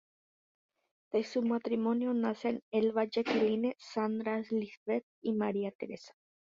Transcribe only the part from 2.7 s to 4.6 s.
Elba Jacqueline, Sandra